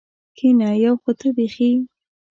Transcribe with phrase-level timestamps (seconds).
[0.37, 1.71] کېنه یو خو ته بېخي.